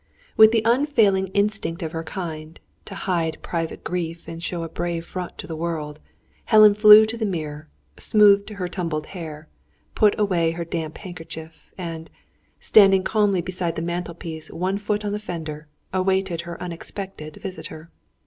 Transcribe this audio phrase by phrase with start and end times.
[0.35, 5.05] With the unfailing instinct of her kind, to hide private grief and show a brave
[5.05, 5.99] front to the world,
[6.45, 9.47] Helen flew to the mirror, smoothed her tumbled hair,
[9.93, 12.09] put away her damp handkerchief; and,
[12.59, 17.91] standing calmly beside the mantel piece, one foot on the fender, awaited her unexpected visitor.